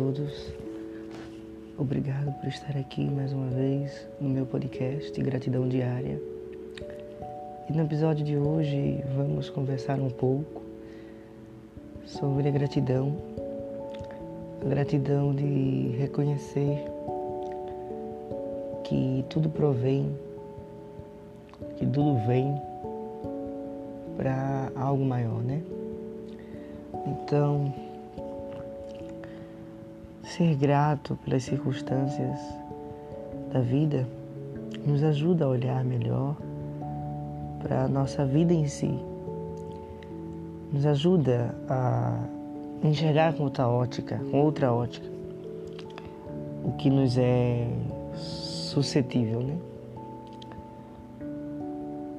todos. 0.00 0.50
Obrigado 1.76 2.32
por 2.40 2.48
estar 2.48 2.74
aqui 2.74 3.04
mais 3.04 3.34
uma 3.34 3.48
vez 3.48 4.08
no 4.18 4.30
meu 4.30 4.46
podcast 4.46 5.20
Gratidão 5.20 5.68
Diária. 5.68 6.18
E 7.68 7.72
no 7.74 7.82
episódio 7.82 8.24
de 8.24 8.34
hoje 8.34 9.04
vamos 9.14 9.50
conversar 9.50 10.00
um 10.00 10.08
pouco 10.08 10.62
sobre 12.06 12.48
a 12.48 12.50
gratidão. 12.50 13.14
A 14.64 14.68
gratidão 14.70 15.34
de 15.34 15.94
reconhecer 15.98 16.82
que 18.84 19.22
tudo 19.28 19.50
provém, 19.50 20.16
que 21.76 21.84
tudo 21.84 22.26
vem 22.26 22.54
para 24.16 24.72
algo 24.76 25.04
maior, 25.04 25.42
né? 25.42 25.62
Então, 27.06 27.89
ser 30.30 30.54
grato 30.54 31.18
pelas 31.24 31.42
circunstâncias 31.42 32.38
da 33.52 33.60
vida 33.60 34.06
nos 34.86 35.02
ajuda 35.02 35.44
a 35.44 35.48
olhar 35.48 35.84
melhor 35.84 36.36
para 37.60 37.84
a 37.84 37.88
nossa 37.88 38.24
vida 38.24 38.54
em 38.54 38.68
si. 38.68 38.94
Nos 40.72 40.86
ajuda 40.86 41.52
a 41.68 42.16
enxergar 42.84 43.34
com 43.34 43.42
outra 43.42 43.66
ótica, 43.66 44.20
com 44.30 44.40
outra 44.40 44.72
ótica, 44.72 45.08
o 46.64 46.72
que 46.72 46.88
nos 46.88 47.18
é 47.18 47.66
suscetível, 48.14 49.40
né? 49.40 49.58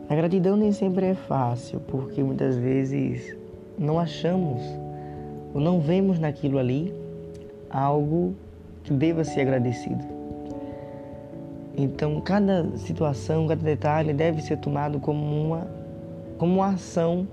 A 0.10 0.16
gratidão 0.16 0.58
nem 0.58 0.74
sempre 0.74 1.06
é 1.06 1.16
fácil, 1.16 1.80
porque 1.80 2.22
muitas 2.22 2.58
vezes 2.58 3.38
não 3.80 3.98
achamos 3.98 4.62
ou 5.54 5.62
não 5.62 5.80
vemos 5.80 6.20
naquilo 6.20 6.60
ali 6.60 6.94
algo 7.72 8.36
que 8.84 8.94
deva 8.94 9.24
ser 9.24 9.42
agradecido. 9.42 10.04
Então, 11.78 12.20
cada 12.22 12.70
situação, 12.78 13.48
cada 13.48 13.62
detalhe 13.62 14.14
deve 14.14 14.42
ser 14.42 14.58
tomado 14.58 15.00
como 15.00 15.24
uma, 15.24 15.68
como 16.38 16.56
uma 16.56 16.74
ação 16.74 17.28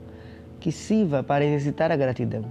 que 0.60 0.70
sirva 0.70 1.22
para 1.22 1.44
exercitar 1.44 1.90
a 1.90 1.96
gratidão. 1.96 2.44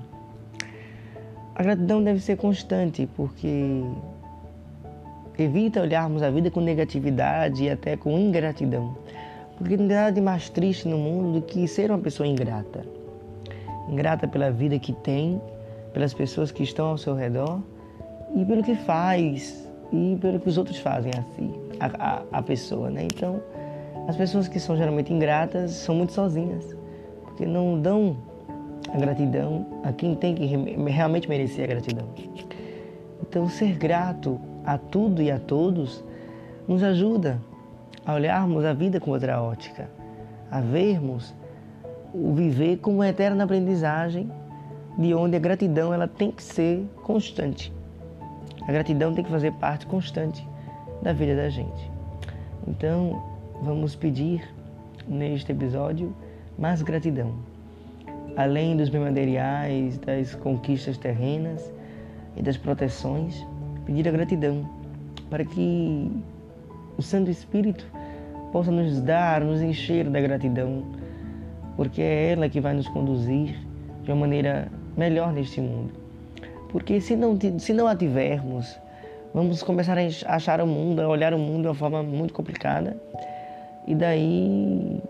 A 1.55 1.63
gratidão 1.63 2.03
deve 2.03 2.19
ser 2.19 2.35
constante, 2.35 3.08
porque 3.15 3.81
evita 5.39 5.81
olharmos 5.81 6.21
a 6.21 6.30
vida 6.30 6.52
com 6.52 6.59
negatividade 6.59 7.63
e 7.63 7.69
até 7.69 7.95
com 7.95 8.19
ingratidão. 8.19 8.95
Porque 9.58 9.75
não 9.75 9.88
tem 9.88 9.97
nada 9.97 10.11
de 10.11 10.21
mais 10.21 10.49
triste 10.49 10.88
no 10.88 10.97
mundo 10.97 11.39
do 11.39 11.41
que 11.41 11.67
ser 11.67 11.89
uma 11.89 11.97
pessoa 11.97 12.27
ingrata. 12.27 12.85
Ingrata 13.89 14.27
pela 14.27 14.52
vida 14.52 14.77
que 14.77 14.93
tem, 14.93 15.41
pelas 15.93 16.13
pessoas 16.13 16.52
que 16.52 16.61
estão 16.61 16.88
ao 16.88 16.97
seu 16.97 17.15
redor 17.15 17.59
e 18.36 18.45
pelo 18.45 18.64
que 18.64 18.75
faz 18.75 19.67
e 19.92 20.17
pelo 20.20 20.39
que 20.39 20.50
os 20.50 20.58
outros 20.58 20.78
fazem 20.80 21.11
a 21.17 21.23
si, 21.36 21.52
a, 21.80 21.86
a, 21.86 22.23
a 22.39 22.42
pessoa, 22.42 22.89
né? 22.89 23.03
Então, 23.03 23.42
as 24.08 24.16
pessoas 24.16 24.47
que 24.47 24.59
são 24.59 24.75
geralmente 24.75 25.14
ingratas 25.14 25.72
são 25.72 25.95
muito 25.95 26.14
sozinhas, 26.14 26.75
porque 27.23 27.45
não 27.45 27.80
dão 27.80 28.17
a 28.94 28.98
gratidão 28.98 29.66
a 29.83 29.92
quem 29.92 30.16
tem 30.16 30.33
que 30.33 30.45
realmente 30.89 31.28
merecer 31.28 31.66
a 31.66 31.67
gratidão. 31.67 32.08
Então, 33.22 33.50
ser 33.50 33.78
grato 33.78 34.39
a 34.66 34.78
tudo 34.78 35.22
e 35.22 35.30
a 35.30 35.39
todos 35.39 36.03
nos 36.67 36.83
ajuda 36.83 37.39
a 38.05 38.14
olharmos 38.14 38.64
a 38.64 38.73
vida 38.73 39.00
com 39.00 39.11
outra 39.11 39.42
ótica, 39.42 39.89
a 40.50 40.61
vermos 40.61 41.33
o 42.14 42.33
viver 42.33 42.78
como 42.78 42.98
uma 42.98 43.08
eterna 43.09 43.44
aprendizagem, 43.44 44.31
de 44.98 45.14
onde 45.14 45.36
a 45.36 45.39
gratidão 45.39 45.94
ela 45.94 46.08
tem 46.08 46.31
que 46.31 46.42
ser 46.42 46.86
constante. 47.03 47.77
A 48.67 48.72
gratidão 48.72 49.14
tem 49.14 49.23
que 49.23 49.32
fazer 49.32 49.54
parte 49.54 49.86
constante 49.88 50.45
da 51.02 51.14
vida 51.14 51.36
da 51.36 51.50
gente. 51.50 51.89
Então, 52.67 53.23
vamos 53.61 53.95
pedir 53.95 54.44
neste 55.08 55.54
episódio 55.54 56.14
mais 56.60 56.82
gratidão. 56.82 57.33
Além 58.36 58.76
dos 58.76 58.89
bem 58.89 59.00
materiais, 59.00 59.98
das 60.00 60.36
conquistas 60.36 60.98
terrenas 60.98 61.72
e 62.36 62.42
das 62.42 62.58
proteções, 62.58 63.42
pedir 63.86 64.05
a 64.08 64.11
gratidão 64.11 64.70
para 65.30 65.45
que 65.45 66.11
o 66.98 67.02
Santo 67.02 67.32
Espírito 67.32 67.88
possa 68.52 68.70
nos 68.70 68.99
dar, 68.99 69.42
nos 69.42 69.61
encher 69.61 70.10
da 70.10 70.20
gratidão, 70.20 70.84
porque 71.78 72.02
é 72.02 72.34
ela 72.34 72.49
que 72.49 72.60
vai 72.60 72.73
nos 72.73 72.88
conduzir 72.89 73.55
de 74.04 74.11
uma 74.11 74.22
maneira 74.22 74.70
melhor 74.98 75.32
neste 75.32 75.61
mundo. 75.61 76.06
Porque 76.70 77.00
se 77.00 77.16
não, 77.16 77.38
se 77.60 77.73
não 77.73 77.88
a 77.88 77.95
tivermos, 77.95 78.78
vamos 79.33 79.64
começar 79.64 79.98
a 79.98 80.36
achar 80.36 80.61
o 80.61 80.67
mundo, 80.67 81.02
a 81.02 81.08
olhar 81.08 81.33
o 81.33 81.39
mundo 81.39 81.61
de 81.61 81.67
uma 81.67 81.76
forma 81.76 82.04
muito 82.04 82.33
complicada. 82.33 82.98
E 83.86 83.95
daí 83.95 85.02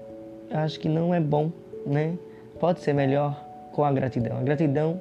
acho 0.52 0.80
que 0.80 0.88
não 0.88 1.14
é 1.14 1.20
bom, 1.20 1.52
né? 1.86 2.14
Pode 2.60 2.80
ser 2.82 2.94
melhor 2.94 3.44
com 3.72 3.84
a 3.84 3.92
gratidão. 3.92 4.38
A 4.38 4.44
gratidão 4.44 5.00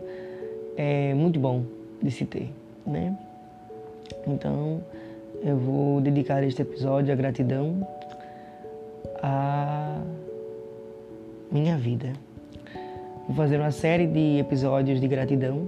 é 0.77 1.15
muito 1.15 1.39
bom 1.39 1.63
de 2.03 2.11
se 2.11 2.25
ter, 2.25 2.51
né? 2.87 3.17
Então 4.27 4.81
eu 5.43 5.57
vou 5.57 6.01
dedicar 6.01 6.43
este 6.43 6.63
episódio 6.63 7.13
à 7.13 7.17
gratidão 7.17 7.87
à 9.23 9.99
minha 11.51 11.77
vida. 11.77 12.13
Vou 13.27 13.37
fazer 13.37 13.59
uma 13.59 13.71
série 13.71 14.07
de 14.07 14.39
episódios 14.39 15.01
de 15.01 15.09
gratidão 15.09 15.67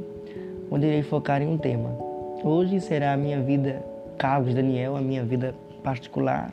onde 0.70 0.86
irei 0.86 1.02
focar 1.02 1.42
em 1.42 1.48
um 1.48 1.58
tema. 1.58 1.90
Hoje 2.42 2.80
será 2.80 3.12
a 3.12 3.16
minha 3.16 3.40
vida, 3.40 3.82
Carlos 4.16 4.54
Daniel, 4.54 4.96
a 4.96 5.00
minha 5.00 5.24
vida 5.24 5.54
particular. 5.82 6.52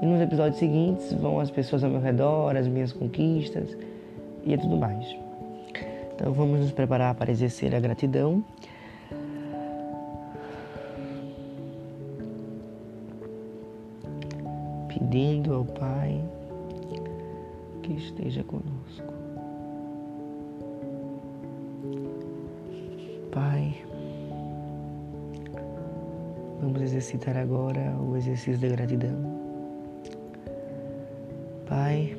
E 0.00 0.06
nos 0.06 0.20
episódios 0.20 0.58
seguintes 0.58 1.12
vão 1.12 1.40
as 1.40 1.50
pessoas 1.50 1.84
ao 1.84 1.90
meu 1.90 2.00
redor, 2.00 2.56
as 2.56 2.66
minhas 2.66 2.92
conquistas 2.92 3.76
e 4.44 4.56
tudo 4.56 4.76
mais. 4.76 5.04
Então 6.14 6.32
vamos 6.32 6.60
nos 6.60 6.72
preparar 6.72 7.14
para 7.14 7.30
exercer 7.30 7.74
a 7.74 7.80
gratidão. 7.80 8.44
Pedindo 14.88 15.54
ao 15.54 15.64
Pai 15.64 16.22
que 17.82 17.94
esteja 17.94 18.42
conosco. 18.44 19.09
Pai, 23.32 23.76
vamos 26.60 26.82
exercitar 26.82 27.36
agora 27.36 27.94
o 28.00 28.16
exercício 28.16 28.58
da 28.58 28.74
gratidão. 28.74 29.16
Pai, 31.68 32.16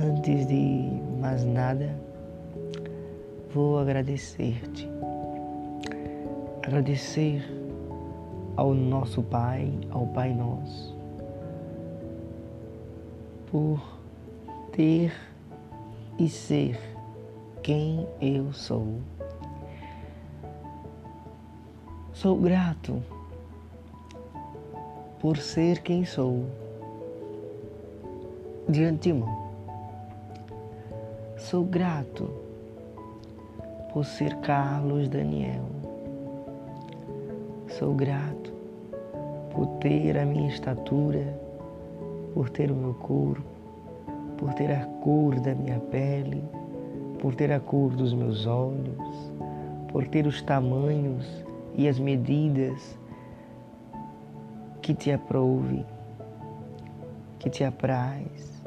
antes 0.00 0.46
de 0.48 0.90
mais 1.20 1.44
nada, 1.44 1.94
vou 3.54 3.78
agradecer-te. 3.78 4.88
Agradecer 6.66 7.44
ao 8.56 8.74
nosso 8.74 9.22
Pai, 9.22 9.72
ao 9.90 10.06
Pai 10.08 10.34
Nosso, 10.34 10.96
por 13.50 13.80
ter 14.72 15.12
e 16.18 16.28
ser 16.28 16.91
quem 17.62 18.08
eu 18.20 18.52
sou. 18.52 18.98
Sou 22.12 22.36
grato 22.36 23.00
por 25.20 25.36
ser 25.36 25.80
quem 25.82 26.04
sou 26.04 26.44
de 28.68 28.82
antemão. 28.84 29.52
Sou 31.38 31.64
grato 31.64 32.28
por 33.92 34.04
ser 34.04 34.34
Carlos 34.38 35.08
Daniel. 35.08 35.64
Sou 37.78 37.94
grato 37.94 38.52
por 39.52 39.66
ter 39.78 40.18
a 40.18 40.26
minha 40.26 40.48
estatura, 40.48 41.38
por 42.34 42.50
ter 42.50 42.72
o 42.72 42.74
meu 42.74 42.94
corpo, 42.94 43.44
por 44.36 44.52
ter 44.54 44.72
a 44.72 44.84
cor 45.02 45.38
da 45.38 45.54
minha 45.54 45.78
pele 45.78 46.42
por 47.22 47.36
ter 47.36 47.52
a 47.52 47.60
cor 47.60 47.94
dos 47.94 48.12
meus 48.12 48.46
olhos, 48.46 49.32
por 49.92 50.08
ter 50.08 50.26
os 50.26 50.42
tamanhos 50.42 51.24
e 51.76 51.86
as 51.86 51.96
medidas 51.96 52.98
que 54.82 54.92
te 54.92 55.12
aprouve, 55.12 55.86
que 57.38 57.48
te 57.48 57.62
apraz, 57.62 58.64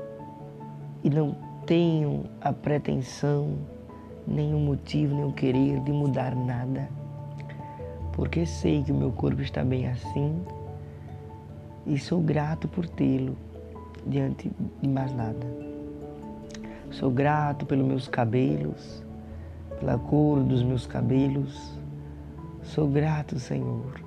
e 1.03 1.09
não 1.09 1.35
tenho 1.65 2.23
a 2.39 2.53
pretensão, 2.53 3.57
nenhum 4.25 4.61
motivo, 4.61 5.13
nenhum 5.13 5.33
querer 5.33 5.81
de 5.81 5.91
mudar 5.91 6.33
nada, 6.33 6.87
porque 8.13 8.45
sei 8.45 8.81
que 8.83 8.93
o 8.93 8.95
meu 8.95 9.11
corpo 9.11 9.41
está 9.41 9.65
bem 9.65 9.85
assim 9.89 10.41
e 11.85 11.99
sou 11.99 12.21
grato 12.21 12.69
por 12.69 12.87
tê-lo 12.87 13.35
diante 14.07 14.49
de 14.81 14.87
mais 14.87 15.13
nada. 15.13 15.74
Sou 16.99 17.11
grato 17.11 17.65
pelos 17.65 17.85
meus 17.85 18.07
cabelos, 18.07 19.03
pela 19.79 19.97
cor 19.97 20.43
dos 20.43 20.63
meus 20.63 20.85
cabelos, 20.87 21.75
Sou 22.65 22.87
grato, 22.87 23.39
Senhor. 23.39 24.01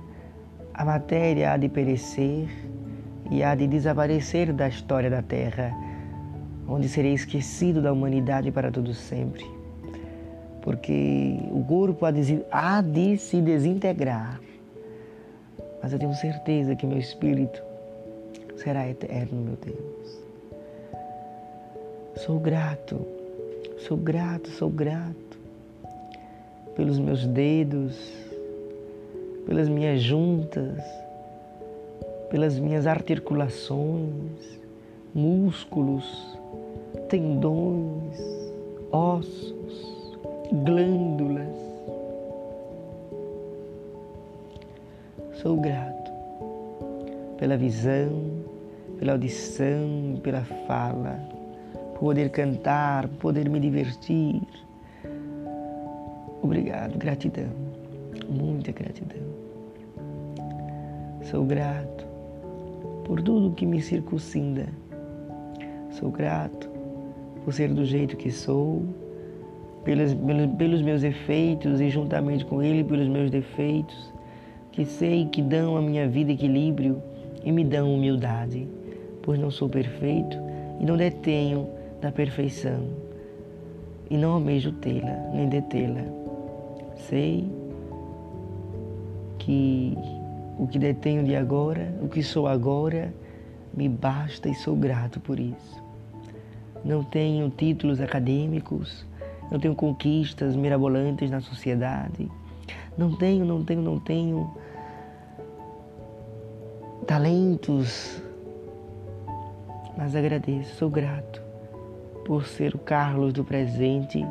A 0.73 0.83
matéria 0.83 1.53
há 1.53 1.57
de 1.57 1.69
perecer 1.69 2.49
e 3.31 3.41
há 3.41 3.55
de 3.55 3.65
desaparecer 3.65 4.51
da 4.51 4.67
história 4.67 5.09
da 5.09 5.21
terra, 5.21 5.73
onde 6.67 6.89
serei 6.89 7.13
esquecido 7.13 7.81
da 7.81 7.93
humanidade 7.93 8.51
para 8.51 8.69
todo 8.69 8.93
sempre. 8.93 9.45
Porque 10.61 11.39
o 11.51 11.63
corpo 11.63 12.05
há 12.05 12.11
de, 12.11 12.43
há 12.51 12.81
de 12.81 13.17
se 13.17 13.41
desintegrar, 13.41 14.41
mas 15.81 15.93
eu 15.93 15.99
tenho 15.99 16.13
certeza 16.13 16.75
que 16.75 16.85
meu 16.85 16.97
espírito 16.97 17.63
será 18.57 18.87
eterno, 18.89 19.41
meu 19.41 19.55
Deus. 19.55 20.18
Sou 22.25 22.37
grato, 22.37 22.99
sou 23.77 23.95
grato, 23.95 24.49
sou 24.49 24.69
grato 24.69 25.39
pelos 26.75 26.99
meus 26.99 27.25
dedos, 27.25 27.97
pelas 29.45 29.69
minhas 29.69 30.01
juntas, 30.01 30.83
pelas 32.29 32.59
minhas 32.59 32.87
articulações, 32.87 34.59
músculos, 35.15 36.37
tendões, 37.07 38.19
ossos, 38.91 40.17
glândulas. 40.51 41.57
Sou 45.41 45.55
grato 45.55 46.11
pela 47.37 47.55
visão, 47.55 48.11
pela 48.99 49.13
audição, 49.13 50.19
pela 50.21 50.43
fala, 50.67 51.38
poder 51.99 52.29
cantar, 52.29 53.07
poder 53.19 53.49
me 53.49 53.59
divertir. 53.59 54.41
Obrigado, 56.41 56.97
gratidão, 56.97 57.49
muita 58.29 58.71
gratidão. 58.71 59.21
Sou 61.23 61.43
grato 61.43 62.05
por 63.03 63.21
tudo 63.21 63.53
que 63.53 63.65
me 63.65 63.81
circuncinda. 63.81 64.67
Sou 65.91 66.09
grato 66.09 66.69
por 67.43 67.53
ser 67.53 67.73
do 67.73 67.83
jeito 67.83 68.15
que 68.15 68.31
sou, 68.31 68.83
pelos, 69.83 70.13
pelos, 70.13 70.55
pelos 70.55 70.81
meus 70.81 71.03
efeitos 71.03 71.81
e 71.81 71.89
juntamente 71.89 72.45
com 72.45 72.63
Ele 72.63 72.83
pelos 72.83 73.09
meus 73.09 73.29
defeitos, 73.29 74.13
que 74.71 74.85
sei 74.85 75.25
que 75.25 75.41
dão 75.41 75.75
à 75.75 75.81
minha 75.81 76.07
vida 76.07 76.31
equilíbrio 76.31 77.01
e 77.43 77.51
me 77.51 77.65
dão 77.65 77.93
humildade, 77.93 78.67
pois 79.21 79.37
não 79.37 79.51
sou 79.51 79.67
perfeito 79.67 80.37
e 80.79 80.85
não 80.85 80.95
detenho 80.95 81.78
da 82.01 82.11
perfeição 82.11 82.87
e 84.09 84.17
não 84.17 84.33
almejo 84.33 84.71
tê-la 84.73 85.29
nem 85.33 85.47
detê-la. 85.47 86.03
Sei 86.95 87.47
que 89.37 89.97
o 90.57 90.67
que 90.67 90.77
detenho 90.77 91.23
de 91.23 91.35
agora, 91.35 91.93
o 92.01 92.07
que 92.07 92.21
sou 92.21 92.47
agora, 92.47 93.13
me 93.73 93.87
basta 93.87 94.49
e 94.49 94.55
sou 94.55 94.75
grato 94.75 95.19
por 95.19 95.39
isso. 95.39 95.83
Não 96.83 97.03
tenho 97.03 97.49
títulos 97.49 98.01
acadêmicos, 98.01 99.05
não 99.51 99.59
tenho 99.59 99.75
conquistas 99.75 100.55
mirabolantes 100.55 101.29
na 101.29 101.39
sociedade, 101.39 102.29
não 102.97 103.15
tenho, 103.15 103.45
não 103.45 103.63
tenho, 103.63 103.81
não 103.81 103.99
tenho 103.99 104.53
talentos, 107.07 108.21
mas 109.97 110.15
agradeço, 110.15 110.75
sou 110.75 110.89
grato 110.89 111.48
por 112.29 112.45
ser 112.45 112.75
o 112.75 112.77
Carlos 112.77 113.33
do 113.33 113.43
presente 113.43 114.23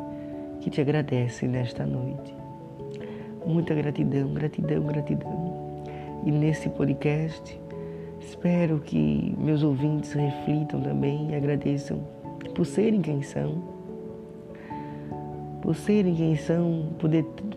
que 0.61 0.69
te 0.69 0.79
agradece 0.79 1.45
nesta 1.45 1.85
noite. 1.85 2.33
Muita 3.45 3.75
gratidão, 3.75 4.33
gratidão, 4.33 4.85
gratidão. 4.85 5.83
E 6.25 6.31
nesse 6.31 6.69
podcast, 6.69 7.59
espero 8.21 8.79
que 8.79 9.35
meus 9.37 9.63
ouvintes 9.63 10.13
reflitam 10.13 10.79
também 10.79 11.31
e 11.31 11.35
agradeçam 11.35 11.99
por 12.55 12.65
serem 12.65 13.01
quem 13.01 13.21
são, 13.21 13.61
por 15.61 15.75
serem 15.75 16.15
quem 16.15 16.37
são, 16.37 16.93
por, 16.99 17.09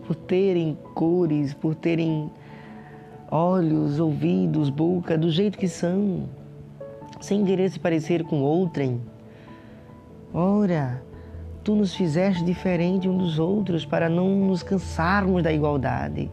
por 0.05 0.15
terem 0.27 0.77
cores, 0.93 1.53
por 1.53 1.73
terem 1.73 2.29
olhos, 3.31 3.97
ouvidos, 3.97 4.69
boca, 4.69 5.17
do 5.17 5.31
jeito 5.31 5.57
que 5.57 5.69
são, 5.69 6.25
sem 7.21 7.45
querer 7.45 7.71
se 7.71 7.79
parecer 7.79 8.25
com 8.25 8.41
outrem. 8.41 9.12
Ora, 10.33 11.03
tu 11.63 11.75
nos 11.75 11.93
fizeste 11.93 12.43
diferente 12.43 13.07
um 13.07 13.17
dos 13.17 13.37
outros 13.39 13.85
para 13.85 14.09
não 14.09 14.27
nos 14.47 14.63
cansarmos 14.63 15.43
da 15.43 15.53
igualdade 15.53 16.31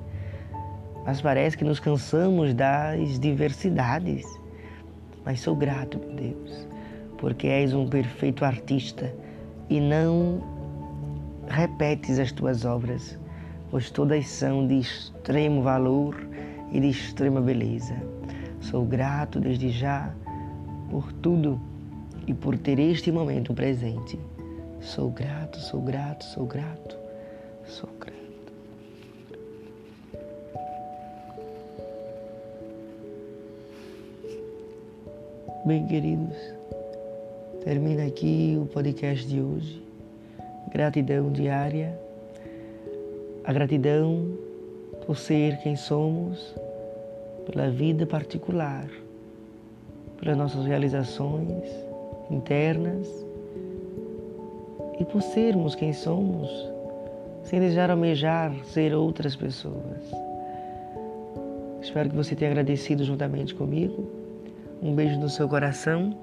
mas 1.04 1.20
parece 1.20 1.56
que 1.56 1.64
nos 1.64 1.80
cansamos 1.80 2.54
das 2.54 3.18
diversidades. 3.18 4.24
Mas 5.24 5.40
sou 5.40 5.54
grato, 5.54 5.98
meu 5.98 6.14
Deus, 6.14 6.68
porque 7.18 7.46
és 7.46 7.74
um 7.74 7.88
perfeito 7.88 8.44
artista 8.44 9.12
e 9.68 9.80
não 9.80 10.42
repetes 11.48 12.18
as 12.18 12.32
tuas 12.32 12.64
obras, 12.64 13.18
pois 13.70 13.90
todas 13.90 14.26
são 14.28 14.66
de 14.66 14.78
extremo 14.78 15.62
valor 15.62 16.16
e 16.70 16.80
de 16.80 16.88
extrema 16.88 17.40
beleza. 17.40 17.94
Sou 18.60 18.84
grato 18.84 19.40
desde 19.40 19.70
já 19.70 20.12
por 20.90 21.12
tudo 21.14 21.60
e 22.26 22.34
por 22.34 22.56
ter 22.58 22.78
este 22.78 23.10
momento 23.10 23.52
presente. 23.54 24.18
Sou 24.80 25.10
grato, 25.10 25.58
sou 25.58 25.80
grato, 25.80 26.24
sou 26.24 26.46
grato, 26.46 26.96
sou 27.66 27.88
grato. 27.98 28.20
Bem, 35.66 35.86
queridos, 35.86 36.36
termina 37.64 38.06
aqui 38.06 38.58
o 38.60 38.66
podcast 38.66 39.26
de 39.26 39.40
hoje. 39.40 39.82
Gratidão 40.72 41.30
diária. 41.30 41.98
A 43.44 43.52
gratidão 43.52 44.38
por 45.06 45.16
ser 45.18 45.58
quem 45.58 45.76
somos, 45.76 46.54
pela 47.50 47.68
vida 47.68 48.06
particular, 48.06 48.88
pelas 50.18 50.36
nossas 50.36 50.64
realizações 50.66 51.89
internas 52.30 53.08
e 54.98 55.04
por 55.04 55.22
sermos 55.22 55.74
quem 55.74 55.92
somos, 55.92 56.50
sem 57.42 57.58
desejar 57.60 57.90
almejar 57.90 58.54
ser 58.64 58.94
outras 58.94 59.34
pessoas. 59.34 60.02
Espero 61.82 62.10
que 62.10 62.16
você 62.16 62.36
tenha 62.36 62.50
agradecido 62.50 63.04
juntamente 63.04 63.54
comigo 63.54 64.20
um 64.82 64.94
beijo 64.94 65.18
no 65.18 65.28
seu 65.28 65.48
coração. 65.48 66.16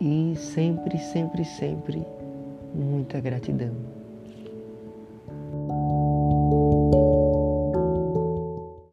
E 0.00 0.34
sempre, 0.36 0.98
sempre, 0.98 1.44
sempre 1.44 2.04
muita 2.74 3.18
gratidão. 3.20 3.95